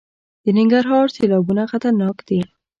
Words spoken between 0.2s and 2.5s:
د ننګرهار سیلابونه خطرناک دي؟